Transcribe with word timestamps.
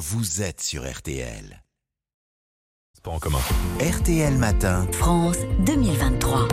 vous 0.00 0.40
êtes 0.40 0.62
sur 0.62 0.90
RTL. 0.90 1.62
Pas 3.02 3.10
en 3.10 3.18
commun. 3.18 3.38
RTL 3.80 4.34
Matin. 4.38 4.86
France 4.92 5.36
2023. 5.66 6.48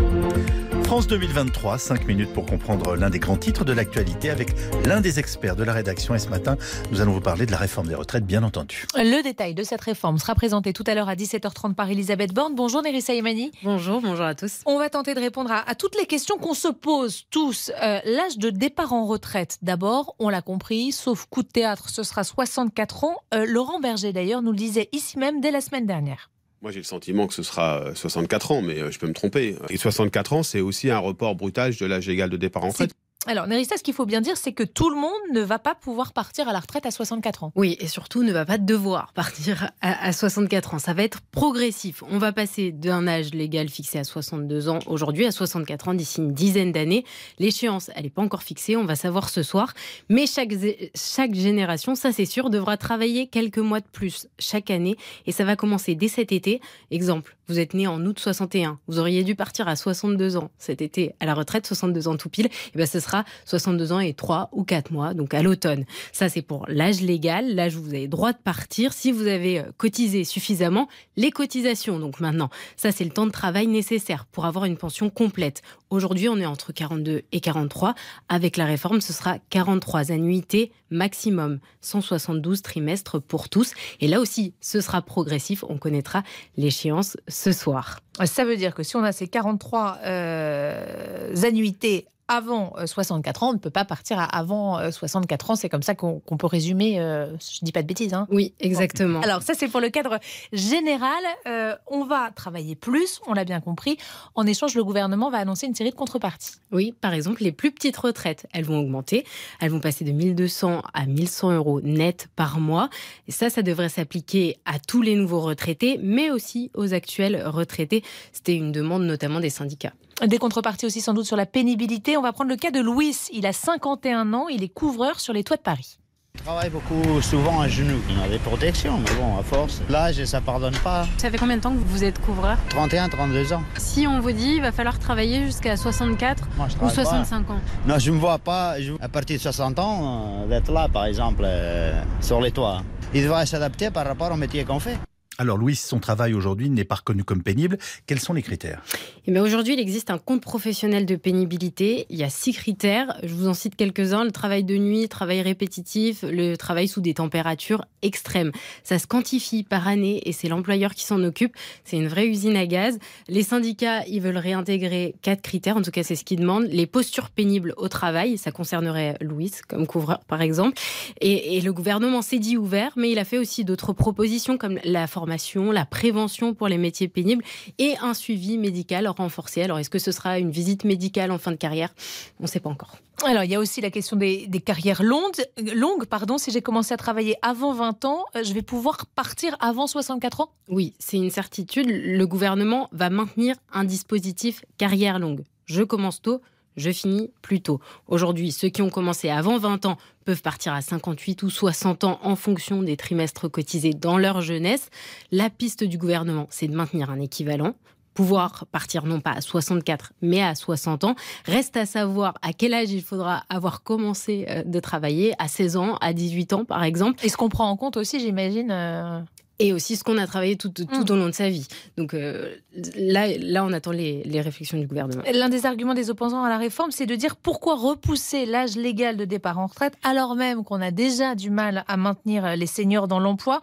France 0.87 1.07
2023, 1.07 1.79
5 1.79 2.07
minutes 2.07 2.31
pour 2.31 2.45
comprendre 2.45 2.95
l'un 2.95 3.09
des 3.09 3.19
grands 3.19 3.35
titres 3.35 3.65
de 3.65 3.73
l'actualité 3.73 4.29
avec 4.29 4.51
l'un 4.85 5.01
des 5.01 5.19
experts 5.19 5.57
de 5.57 5.65
la 5.65 5.73
rédaction. 5.73 6.15
Et 6.15 6.19
ce 6.19 6.29
matin, 6.29 6.55
nous 6.91 7.01
allons 7.01 7.11
vous 7.11 7.19
parler 7.19 7.45
de 7.45 7.51
la 7.51 7.57
réforme 7.57 7.87
des 7.87 7.93
retraites, 7.93 8.25
bien 8.25 8.41
entendu. 8.41 8.85
Le 8.95 9.21
détail 9.21 9.53
de 9.53 9.63
cette 9.63 9.81
réforme 9.81 10.17
sera 10.17 10.33
présenté 10.33 10.71
tout 10.71 10.85
à 10.87 10.95
l'heure 10.95 11.09
à 11.09 11.15
17h30 11.15 11.73
par 11.73 11.89
Elisabeth 11.89 12.33
Borne. 12.33 12.55
Bonjour 12.55 12.81
Nerissa 12.83 13.13
Imani. 13.13 13.51
Bonjour, 13.63 13.99
bonjour 13.99 14.23
à 14.23 14.33
tous. 14.33 14.61
On 14.65 14.79
va 14.79 14.89
tenter 14.89 15.13
de 15.13 15.19
répondre 15.19 15.51
à, 15.51 15.69
à 15.69 15.75
toutes 15.75 15.97
les 15.99 16.05
questions 16.05 16.37
qu'on 16.37 16.53
se 16.53 16.69
pose 16.69 17.25
tous. 17.31 17.69
Euh, 17.83 17.99
L'âge 18.05 18.37
de 18.37 18.49
départ 18.49 18.93
en 18.93 19.05
retraite, 19.05 19.57
d'abord, 19.61 20.15
on 20.19 20.29
l'a 20.29 20.41
compris, 20.41 20.93
sauf 20.93 21.25
coup 21.25 21.43
de 21.43 21.49
théâtre, 21.49 21.89
ce 21.89 22.03
sera 22.03 22.23
64 22.23 23.03
ans. 23.03 23.17
Euh, 23.33 23.45
Laurent 23.45 23.81
Berger, 23.81 24.13
d'ailleurs, 24.13 24.41
nous 24.41 24.51
le 24.51 24.57
disait 24.57 24.87
ici 24.93 25.19
même 25.19 25.41
dès 25.41 25.51
la 25.51 25.59
semaine 25.59 25.85
dernière. 25.85 26.29
Moi, 26.61 26.71
j'ai 26.71 26.79
le 26.79 26.83
sentiment 26.83 27.27
que 27.27 27.33
ce 27.33 27.43
sera 27.43 27.81
euh, 27.81 27.95
64 27.95 28.51
ans, 28.51 28.61
mais 28.61 28.79
euh, 28.79 28.89
je 28.89 28.97
peux 28.97 29.07
me 29.07 29.13
tromper. 29.13 29.55
Et 29.69 29.77
64 29.77 30.33
ans, 30.33 30.43
c'est 30.43 30.61
aussi 30.61 30.89
un 30.89 30.97
report 30.97 31.35
brutal 31.35 31.75
de 31.75 31.85
l'âge 31.85 32.07
légal 32.07 32.29
de 32.29 32.37
départ 32.37 32.63
en 32.63 32.69
retraite. 32.69 32.91
Alors, 33.29 33.45
Nerissa, 33.45 33.75
ce 33.75 33.83
qu'il 33.83 33.93
faut 33.93 34.05
bien 34.05 34.21
dire, 34.21 34.37
c'est 34.37 34.53
que 34.53 34.63
tout 34.63 34.89
le 34.89 34.95
monde 34.95 35.11
ne 35.33 35.41
va 35.41 35.59
pas 35.59 35.75
pouvoir 35.75 36.13
partir 36.13 36.47
à 36.47 36.53
la 36.53 36.59
retraite 36.59 36.85
à 36.85 36.91
64 36.91 37.43
ans. 37.43 37.51
Oui, 37.55 37.75
et 37.81 37.87
surtout 37.87 38.23
ne 38.23 38.31
va 38.31 38.45
pas 38.45 38.57
devoir 38.57 39.11
partir 39.11 39.69
à, 39.81 40.07
à 40.07 40.13
64 40.13 40.75
ans. 40.75 40.79
Ça 40.79 40.93
va 40.93 41.03
être 41.03 41.19
progressif. 41.31 42.03
On 42.09 42.19
va 42.19 42.31
passer 42.31 42.71
d'un 42.71 43.05
âge 43.05 43.33
légal 43.33 43.67
fixé 43.67 43.99
à 43.99 44.05
62 44.05 44.69
ans 44.69 44.79
aujourd'hui 44.85 45.25
à 45.25 45.31
64 45.31 45.89
ans 45.89 45.93
d'ici 45.93 46.21
une 46.21 46.31
dizaine 46.31 46.71
d'années. 46.71 47.03
L'échéance, 47.37 47.91
elle 47.95 48.03
n'est 48.03 48.09
pas 48.09 48.21
encore 48.21 48.43
fixée, 48.43 48.77
on 48.77 48.85
va 48.85 48.95
savoir 48.95 49.27
ce 49.27 49.43
soir. 49.43 49.73
Mais 50.07 50.25
chaque, 50.25 50.53
chaque 50.95 51.33
génération, 51.33 51.95
ça 51.95 52.13
c'est 52.13 52.25
sûr, 52.25 52.49
devra 52.49 52.77
travailler 52.77 53.27
quelques 53.27 53.57
mois 53.57 53.81
de 53.81 53.87
plus 53.91 54.27
chaque 54.39 54.71
année. 54.71 54.95
Et 55.25 55.33
ça 55.33 55.43
va 55.43 55.57
commencer 55.57 55.95
dès 55.95 56.07
cet 56.07 56.31
été. 56.31 56.61
Exemple, 56.91 57.35
vous 57.47 57.59
êtes 57.59 57.73
né 57.73 57.87
en 57.87 58.05
août 58.05 58.19
61. 58.19 58.79
Vous 58.87 58.99
auriez 58.99 59.23
dû 59.23 59.35
partir 59.35 59.67
à 59.67 59.75
62 59.75 60.37
ans 60.37 60.51
cet 60.57 60.81
été 60.81 61.13
à 61.19 61.25
la 61.25 61.33
retraite, 61.33 61.65
62 61.65 62.07
ans 62.07 62.17
tout 62.17 62.29
pile. 62.29 62.47
Et 62.47 62.77
ben 62.77 62.85
ce 62.85 62.99
sera 62.99 63.16
62 63.45 63.91
ans 63.91 63.99
et 63.99 64.13
3 64.13 64.49
ou 64.51 64.63
4 64.63 64.91
mois, 64.91 65.13
donc 65.13 65.33
à 65.33 65.41
l'automne. 65.41 65.85
Ça, 66.11 66.29
c'est 66.29 66.41
pour 66.41 66.65
l'âge 66.67 67.01
légal, 67.01 67.55
l'âge 67.55 67.75
où 67.75 67.83
vous 67.83 67.93
avez 67.93 68.07
droit 68.07 68.33
de 68.33 68.37
partir 68.37 68.93
si 68.93 69.11
vous 69.11 69.27
avez 69.27 69.59
euh, 69.59 69.63
cotisé 69.77 70.23
suffisamment 70.23 70.87
les 71.15 71.31
cotisations. 71.31 71.99
Donc 71.99 72.19
maintenant, 72.19 72.49
ça, 72.75 72.91
c'est 72.91 73.03
le 73.03 73.11
temps 73.11 73.25
de 73.25 73.31
travail 73.31 73.67
nécessaire 73.67 74.25
pour 74.25 74.45
avoir 74.45 74.65
une 74.65 74.77
pension 74.77 75.09
complète. 75.09 75.61
Aujourd'hui, 75.89 76.27
on 76.29 76.37
est 76.37 76.45
entre 76.45 76.73
42 76.73 77.23
et 77.31 77.39
43. 77.39 77.95
Avec 78.29 78.57
la 78.57 78.65
réforme, 78.65 79.01
ce 79.01 79.13
sera 79.13 79.37
43 79.49 80.11
annuités 80.11 80.71
maximum, 80.89 81.59
172 81.81 82.61
trimestres 82.61 83.21
pour 83.21 83.49
tous. 83.49 83.73
Et 83.99 84.07
là 84.07 84.19
aussi, 84.19 84.53
ce 84.61 84.81
sera 84.81 85.01
progressif. 85.01 85.63
On 85.67 85.77
connaîtra 85.77 86.23
l'échéance 86.57 87.17
ce 87.27 87.51
soir. 87.51 87.99
Ça 88.25 88.45
veut 88.45 88.57
dire 88.57 88.73
que 88.73 88.83
si 88.83 88.95
on 88.95 89.03
a 89.03 89.11
ces 89.11 89.27
43 89.27 89.99
euh, 90.03 91.35
annuités 91.43 92.07
avant 92.27 92.73
euh, 92.77 92.85
64 92.85 93.43
ans, 93.43 93.49
on 93.49 93.53
ne 93.53 93.57
peut 93.57 93.69
pas 93.69 93.85
partir 93.85 94.19
à 94.19 94.25
avant 94.25 94.79
euh, 94.79 94.91
64 94.91 95.51
ans. 95.51 95.55
C'est 95.55 95.69
comme 95.69 95.83
ça 95.83 95.95
qu'on 95.95 96.19
peut 96.19 96.47
résumer. 96.47 96.99
euh, 96.99 97.27
je 97.37 97.59
dis 97.63 97.71
pas 97.71 97.81
de 97.81 97.87
bêtises. 97.87 98.13
Hein. 98.13 98.27
Oui, 98.29 98.53
exactement. 98.59 99.21
Alors 99.21 99.41
ça 99.41 99.53
c'est 99.53 99.67
pour 99.67 99.79
le 99.81 99.89
cadre 99.89 100.19
général. 100.53 101.23
Euh, 101.47 101.75
on 101.87 102.05
va 102.05 102.31
travailler 102.35 102.75
plus, 102.75 103.19
on 103.27 103.33
l'a 103.33 103.45
bien 103.45 103.61
compris. 103.61 103.97
En 104.35 104.45
échange, 104.45 104.75
le 104.75 104.83
gouvernement 104.83 105.29
va 105.29 105.37
annoncer 105.39 105.67
une 105.67 105.75
série 105.75 105.91
de 105.91 105.95
contreparties. 105.95 106.55
Oui, 106.71 106.93
par 106.99 107.13
exemple, 107.13 107.43
les 107.43 107.51
plus 107.51 107.71
petites 107.71 107.97
retraites, 107.97 108.47
elles 108.53 108.65
vont 108.65 108.79
augmenter. 108.79 109.25
Elles 109.59 109.71
vont 109.71 109.79
passer 109.79 110.03
de 110.03 110.11
1200 110.11 110.81
à 110.93 111.05
1100 111.05 111.51
euros 111.51 111.81
net 111.81 112.27
par 112.35 112.59
mois. 112.59 112.89
Et 113.27 113.31
ça, 113.31 113.49
ça 113.49 113.61
devrait 113.61 113.89
s'appliquer 113.89 114.57
à 114.65 114.79
tous 114.79 115.01
les 115.01 115.15
nouveaux 115.15 115.41
retraités, 115.41 115.99
mais 116.01 116.29
aussi 116.31 116.71
aux 116.73 116.93
actuels 116.93 117.43
retraités. 117.45 118.03
C'était 118.33 118.55
une 118.55 118.71
demande 118.71 119.03
notamment 119.03 119.39
des 119.39 119.49
syndicats. 119.49 119.93
Des 120.25 120.39
contreparties 120.39 120.85
aussi 120.87 120.99
sans 121.01 121.13
doute 121.13 121.25
sur 121.25 121.35
la 121.37 121.45
pénibilité. 121.45 122.17
On 122.17 122.21
va 122.23 122.33
prendre 122.33 122.49
le 122.49 122.55
cas 122.55 122.71
de 122.71 122.79
Louis. 122.79 123.15
Il 123.33 123.45
a 123.45 123.53
51 123.53 124.33
ans, 124.33 124.47
il 124.47 124.63
est 124.63 124.67
couvreur 124.69 125.19
sur 125.19 125.31
les 125.31 125.43
toits 125.43 125.57
de 125.57 125.61
Paris. 125.61 125.99
Je 126.35 126.43
travaille 126.43 126.69
beaucoup 126.69 127.21
souvent 127.21 127.61
à 127.61 127.67
genoux. 127.67 127.99
On 128.19 128.23
a 128.23 128.27
des 128.27 128.37
protections, 128.39 128.97
mais 128.99 129.11
bon, 129.19 129.37
à 129.39 129.43
force. 129.43 129.81
L'âge, 129.89 130.23
ça 130.25 130.39
pardonne 130.41 130.75
pas. 130.83 131.05
Ça 131.17 131.29
fait 131.29 131.37
combien 131.37 131.57
de 131.57 131.61
temps 131.61 131.71
que 131.73 131.77
vous 131.83 132.03
êtes 132.03 132.19
couvreur? 132.21 132.57
31, 132.69 133.09
32 133.09 133.53
ans. 133.53 133.63
Si 133.77 134.07
on 134.07 134.19
vous 134.19 134.31
dit 134.31 134.53
il 134.55 134.61
va 134.61 134.71
falloir 134.71 134.97
travailler 134.97 135.45
jusqu'à 135.45 135.77
64 135.77 136.47
Moi, 136.57 136.67
je 136.69 136.73
ou 136.73 136.77
travaille 136.77 136.95
pas. 136.95 137.03
65 137.03 137.49
ans 137.51 137.59
Non, 137.87 137.99
je 137.99 138.11
me 138.11 138.17
vois 138.19 138.37
pas, 138.39 138.79
je- 138.81 138.93
à 139.01 139.09
partir 139.09 139.37
de 139.37 139.41
60 139.41 139.77
ans, 139.79 140.43
euh, 140.43 140.47
d'être 140.47 140.71
là, 140.71 140.87
par 140.91 141.05
exemple, 141.05 141.43
euh, 141.45 141.99
sur 142.21 142.39
les 142.41 142.51
toits. 142.51 142.81
Il 143.13 143.23
devrait 143.23 143.45
s'adapter 143.45 143.89
par 143.91 144.05
rapport 144.05 144.31
au 144.31 144.35
métier 144.35 144.63
qu'on 144.63 144.79
fait. 144.79 144.97
Alors, 145.39 145.57
Louis, 145.57 145.75
son 145.75 145.99
travail 145.99 146.33
aujourd'hui 146.33 146.67
n'est 146.67 146.83
pas 146.83 146.95
reconnu 146.95 147.23
comme 147.23 147.43
pénible. 147.43 147.77
Quels 148.07 148.19
sont 148.19 148.33
les 148.33 148.41
critères? 148.41 148.81
Bien 149.27 149.43
aujourd'hui, 149.43 149.73
il 149.73 149.79
existe 149.79 150.09
un 150.09 150.17
compte 150.17 150.41
professionnel 150.41 151.05
de 151.05 151.15
pénibilité. 151.15 152.07
Il 152.09 152.17
y 152.17 152.23
a 152.23 152.29
six 152.29 152.53
critères. 152.53 153.19
Je 153.21 153.35
vous 153.35 153.47
en 153.47 153.53
cite 153.53 153.75
quelques-uns. 153.75 154.23
Le 154.23 154.31
travail 154.31 154.63
de 154.63 154.75
nuit, 154.77 155.03
le 155.03 155.07
travail 155.07 155.43
répétitif, 155.43 156.23
le 156.23 156.55
travail 156.55 156.87
sous 156.87 157.01
des 157.01 157.13
températures 157.13 157.85
extrêmes. 158.01 158.51
Ça 158.83 158.97
se 158.97 159.05
quantifie 159.05 159.61
par 159.61 159.87
année 159.87 160.27
et 160.27 160.31
c'est 160.31 160.47
l'employeur 160.47 160.95
qui 160.95 161.03
s'en 161.03 161.23
occupe. 161.23 161.55
C'est 161.83 161.97
une 161.97 162.07
vraie 162.07 162.25
usine 162.25 162.57
à 162.57 162.65
gaz. 162.65 162.97
Les 163.27 163.43
syndicats, 163.43 164.05
ils 164.07 164.21
veulent 164.21 164.37
réintégrer 164.37 165.13
quatre 165.21 165.43
critères. 165.43 165.77
En 165.77 165.83
tout 165.83 165.91
cas, 165.91 166.01
c'est 166.01 166.15
ce 166.15 166.23
qu'ils 166.23 166.39
demandent. 166.39 166.67
Les 166.71 166.87
postures 166.87 167.29
pénibles 167.29 167.75
au 167.77 167.89
travail. 167.89 168.39
Ça 168.39 168.51
concernerait 168.51 169.17
Louis 169.21 169.51
comme 169.67 169.85
couvreur, 169.85 170.21
par 170.27 170.41
exemple. 170.41 170.79
Et 171.21 171.61
le 171.61 171.73
gouvernement 171.73 172.23
s'est 172.23 172.39
dit 172.39 172.57
ouvert, 172.57 172.93
mais 172.95 173.11
il 173.11 173.19
a 173.19 173.25
fait 173.25 173.37
aussi 173.37 173.63
d'autres 173.65 173.93
propositions 173.93 174.57
comme 174.57 174.79
la 174.83 175.05
formation, 175.05 175.26
la 175.71 175.85
prévention 175.85 176.53
pour 176.53 176.67
les 176.67 176.77
métiers 176.77 177.07
pénibles 177.07 177.43
et 177.77 177.95
un 178.01 178.13
suivi 178.13 178.57
médical 178.57 179.07
renforcé. 179.07 179.61
Alors, 179.61 179.79
est-ce 179.79 179.89
que 179.89 179.99
ce 179.99 180.11
sera 180.11 180.39
une 180.39 180.51
visite 180.51 180.83
médicale 180.83 181.31
en 181.31 181.37
fin 181.37 181.51
de 181.51 181.57
carrière? 181.57 181.93
On 182.39 182.43
ne 182.43 182.47
sait 182.47 182.59
pas 182.59 182.69
encore. 182.69 182.97
Alors, 183.25 183.43
il 183.43 183.51
y 183.51 183.55
a 183.55 183.59
aussi 183.59 183.81
la 183.81 183.89
question 183.89 184.15
des, 184.15 184.47
des 184.47 184.59
carrières 184.59 185.03
longues. 185.03 185.43
longues 185.75 186.05
pardon. 186.05 186.37
Si 186.37 186.51
j'ai 186.51 186.61
commencé 186.61 186.93
à 186.93 186.97
travailler 186.97 187.35
avant 187.41 187.73
20 187.73 188.05
ans, 188.05 188.25
euh, 188.35 188.43
je 188.43 188.53
vais 188.53 188.61
pouvoir 188.61 189.07
partir 189.07 189.55
avant 189.59 189.87
64 189.87 190.41
ans? 190.41 190.49
Oui, 190.69 190.93
c'est 190.99 191.17
une 191.17 191.31
certitude. 191.31 191.87
Le 191.89 192.27
gouvernement 192.27 192.89
va 192.91 193.09
maintenir 193.09 193.55
un 193.73 193.83
dispositif 193.83 194.63
carrière 194.77 195.19
longue. 195.19 195.43
Je 195.65 195.83
commence 195.83 196.21
tôt, 196.21 196.41
je 196.77 196.91
finis 196.91 197.31
plus 197.41 197.61
tôt. 197.61 197.81
Aujourd'hui, 198.07 198.51
ceux 198.51 198.69
qui 198.69 198.81
ont 198.81 198.89
commencé 198.89 199.29
avant 199.29 199.57
20 199.57 199.85
ans 199.85 199.97
peuvent 200.25 200.41
partir 200.41 200.73
à 200.73 200.81
58 200.81 201.43
ou 201.43 201.49
60 201.49 202.03
ans 202.03 202.19
en 202.23 202.35
fonction 202.35 202.83
des 202.83 202.95
trimestres 202.95 203.51
cotisés 203.51 203.93
dans 203.93 204.17
leur 204.17 204.41
jeunesse. 204.41 204.89
La 205.31 205.49
piste 205.49 205.83
du 205.83 205.97
gouvernement, 205.97 206.47
c'est 206.49 206.67
de 206.67 206.75
maintenir 206.75 207.09
un 207.09 207.19
équivalent 207.19 207.75
pouvoir 208.13 208.65
partir 208.71 209.05
non 209.05 209.19
pas 209.21 209.29
à 209.29 209.41
64 209.41 210.11
mais 210.23 210.41
à 210.41 210.55
60 210.55 211.03
ans. 211.03 211.15
Reste 211.45 211.77
à 211.77 211.85
savoir 211.85 212.33
à 212.41 212.51
quel 212.51 212.73
âge 212.73 212.89
il 212.89 213.03
faudra 213.03 213.43
avoir 213.47 213.83
commencé 213.83 214.47
euh, 214.49 214.63
de 214.63 214.79
travailler, 214.79 215.35
à 215.37 215.47
16 215.47 215.77
ans, 215.77 215.97
à 216.01 216.13
18 216.13 216.53
ans 216.53 216.65
par 216.65 216.83
exemple. 216.83 217.23
Et 217.23 217.29
ce 217.29 217.37
qu'on 217.37 217.47
prend 217.49 217.69
en 217.69 217.77
compte 217.77 217.95
aussi, 217.95 218.19
j'imagine. 218.19 218.71
euh, 218.71 219.19
Et 219.59 219.73
aussi 219.73 219.95
ce 219.95 220.03
qu'on 220.03 220.17
a 220.19 220.27
travaillé 220.27 220.55
tout, 220.55 220.69
tout 220.69 220.85
Mm. 220.85 221.05
au 221.11 221.15
long 221.15 221.25
de 221.27 221.31
sa 221.31 221.49
vie. 221.49 221.67
Donc 221.97 222.13
euh, 222.13 222.53
là, 222.95 223.27
là, 223.39 223.65
on 223.65 223.73
attend 223.73 223.91
les, 223.91 224.21
les 224.23 224.39
réflexions 224.41 224.77
du 224.77 224.85
gouvernement. 224.85 225.23
L'un 225.33 225.49
des 225.49 225.65
arguments 225.65 225.95
des 225.95 226.09
opposants 226.11 226.43
à 226.43 226.49
la 226.49 226.57
réforme, 226.59 226.91
c'est 226.91 227.07
de 227.07 227.15
dire 227.15 227.35
pourquoi 227.35 227.75
repousser 227.75 228.45
l'âge 228.45 228.75
légal 228.75 229.17
de 229.17 229.25
départ 229.25 229.57
en 229.57 229.65
retraite 229.65 229.93
alors 230.03 230.35
même 230.35 230.63
qu'on 230.63 230.79
a 230.81 230.91
déjà 230.91 231.33
du 231.33 231.49
mal 231.49 231.83
à 231.87 231.97
maintenir 231.97 232.55
les 232.55 232.67
seniors 232.67 233.07
dans 233.07 233.19
l'emploi. 233.19 233.61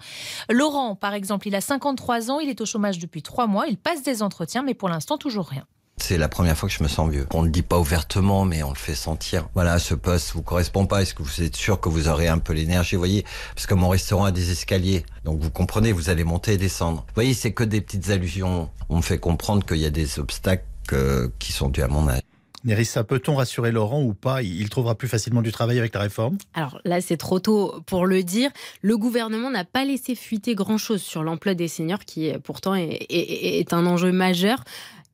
Laurent, 0.51 0.97
par 0.97 1.15
exemple, 1.15 1.47
il 1.47 1.55
a 1.55 1.61
53 1.61 2.31
ans, 2.31 2.41
il 2.41 2.49
est 2.49 2.61
au 2.61 2.67
chômage 2.67 2.99
depuis 2.99 3.23
trois 3.23 3.47
mois, 3.47 3.67
il 3.69 3.77
passe 3.77 4.03
des 4.03 4.23
entretiens, 4.23 4.63
mais 4.63 4.75
pour 4.75 4.89
l'instant 4.89 5.17
toujours 5.17 5.47
rien. 5.47 5.65
C'est 5.97 6.19
la 6.19 6.29
première 6.29 6.57
fois 6.59 6.69
que 6.69 6.75
je 6.75 6.83
me 6.83 6.89
sens 6.89 7.09
vieux. 7.11 7.27
On 7.33 7.41
ne 7.43 7.47
le 7.47 7.53
dit 7.53 7.63
pas 7.63 7.79
ouvertement, 7.79 8.45
mais 8.45 8.63
on 8.63 8.71
le 8.71 8.75
fait 8.77 8.95
sentir. 8.97 9.49
Voilà, 9.55 9.79
ce 9.79 9.95
poste 9.95 10.33
vous 10.35 10.43
correspond 10.43 10.87
pas. 10.87 11.01
Est-ce 11.03 11.15
que 11.15 11.23
vous 11.23 11.41
êtes 11.43 11.57
sûr 11.57 11.81
que 11.81 11.89
vous 11.89 12.09
aurez 12.09 12.29
un 12.29 12.39
peu 12.39 12.53
l'énergie 12.53 12.97
Vous 12.97 13.01
voyez, 13.01 13.25
parce 13.55 13.67
que 13.67 13.75
mon 13.75 13.89
restaurant 13.89 14.25
a 14.25 14.33
des 14.33 14.51
escaliers. 14.51 15.05
Donc 15.25 15.41
vous 15.41 15.51
comprenez, 15.51 15.93
vous 15.93 16.11
allez 16.11 16.25
monter 16.25 16.55
et 16.55 16.57
descendre. 16.59 17.05
Vous 17.09 17.15
voyez, 17.15 17.33
c'est 17.33 17.53
que 17.53 17.65
des 17.65 17.81
petites 17.81 18.11
allusions. 18.11 18.69
On 18.89 18.97
me 18.99 19.03
fait 19.03 19.19
comprendre 19.19 19.65
qu'il 19.65 19.79
y 19.79 19.87
a 19.87 19.91
des 19.91 20.19
obstacles 20.19 20.65
euh, 20.93 21.29
qui 21.39 21.53
sont 21.53 21.69
dus 21.69 21.83
à 21.83 21.89
mon 21.89 22.09
âge. 22.09 22.21
Nerissa, 22.65 23.05
peut-on 23.05 23.35
rassurer 23.37 23.73
Laurent 23.73 24.03
ou 24.03 24.15
pas? 24.15 24.43
Il 24.43 24.71
trouvera 24.71 24.95
plus 24.95 25.07
facilement 25.07 25.43
du 25.43 25.53
travail 25.53 25.79
avec 25.79 25.95
la 25.95 26.01
réforme? 26.01 26.39
Alors 26.55 26.81
là, 26.87 27.03
c'est 27.03 27.19
trop 27.19 27.39
tôt 27.39 27.83
pour 27.87 28.07
le 28.07 28.23
dire. 28.23 28.51
Le 28.81 28.97
gouvernement 28.97 29.51
n'a 29.51 29.67
pas 29.67 29.85
laissé 29.85 30.15
fuiter 30.15 30.55
grand-chose 30.55 31.03
sur 31.03 31.23
l'emploi 31.23 31.53
des 31.55 31.69
seniors, 31.69 31.99
qui 32.07 32.29
est- 32.29 32.39
pourtant 32.39 32.75
est, 32.75 33.05
est- 33.11 33.59
est 33.61 33.73
un 33.75 33.85
enjeu 33.85 34.13
majeur. 34.13 34.65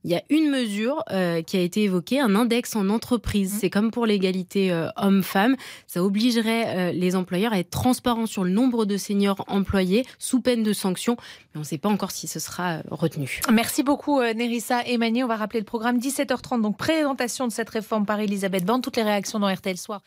Il 0.05 0.11
y 0.11 0.15
a 0.15 0.23
une 0.31 0.51
mesure 0.51 1.05
euh, 1.11 1.43
qui 1.43 1.57
a 1.57 1.61
été 1.61 1.83
évoquée, 1.83 2.21
un 2.21 2.35
index 2.35 2.75
en 2.75 2.89
entreprise. 2.89 3.59
C'est 3.61 3.69
comme 3.69 3.91
pour 3.91 4.07
l'égalité 4.07 4.73
euh, 4.73 4.89
homme-femme. 4.97 5.57
Ça 5.87 6.03
obligerait 6.03 6.91
euh, 6.91 6.93
les 6.93 7.17
employeurs 7.17 7.53
à 7.53 7.59
être 7.59 7.71
transparents 7.71 8.27
sur 8.27 8.45
le 8.45 8.51
nombre 8.51 8.87
de 8.87 8.97
seniors 8.97 9.45
employés 9.47 10.07
sous 10.19 10.41
peine 10.41 10.63
de 10.63 10.73
sanctions. 10.73 11.17
Mais 11.53 11.59
on 11.59 11.61
ne 11.61 11.65
sait 11.65 11.79
pas 11.79 11.91
encore 11.91 12.13
si 12.13 12.29
ce 12.29 12.41
sera 12.41 12.79
retenu. 12.91 13.41
Merci 13.53 13.83
beaucoup 13.83 14.21
Nerissa 14.21 14.87
et 14.87 14.97
Mani. 14.97 15.23
On 15.23 15.27
va 15.29 15.37
rappeler 15.37 15.61
le 15.61 15.67
programme 15.67 15.99
17h30, 15.99 16.63
donc 16.63 16.79
présentation 16.79 17.47
de 17.47 17.53
cette 17.53 17.71
réforme 17.71 18.07
par 18.07 18.21
Elisabeth 18.21 18.65
Borne. 18.65 18.81
Toutes 18.81 18.97
les 18.97 19.03
réactions 19.03 19.39
dans 19.39 19.53
RTL 19.53 19.77
Soir. 19.77 20.01